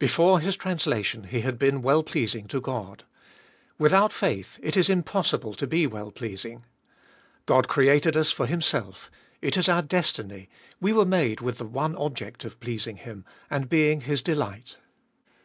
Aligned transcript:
Before 0.00 0.40
his 0.40 0.56
translation 0.56 1.22
he 1.22 1.42
had 1.42 1.56
been 1.56 1.80
well 1.80 2.02
pleasing 2.02 2.48
to 2.48 2.60
God. 2.60 3.04
Without 3.78 4.12
faith 4.12 4.58
it 4.64 4.76
is 4.76 4.88
impossible 4.88 5.54
to 5.54 5.64
be 5.64 5.86
well 5.86 6.10
pleasing. 6.10 6.64
God 7.46 7.68
created 7.68 8.16
us 8.16 8.32
for 8.32 8.46
Himself: 8.46 9.12
it 9.40 9.56
is 9.56 9.68
our 9.68 9.82
destiny, 9.82 10.48
we 10.80 10.92
were 10.92 11.06
made 11.06 11.40
with 11.40 11.58
the 11.58 11.66
one 11.66 11.94
object 11.94 12.44
of 12.44 12.58
pleasing 12.58 12.96
Him, 12.96 13.24
and 13.48 13.68
being 13.68 14.00
His 14.00 14.22
delight. 14.22 14.76